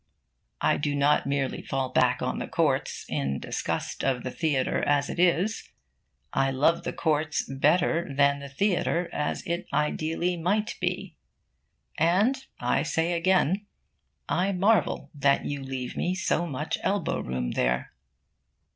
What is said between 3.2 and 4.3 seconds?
disgust of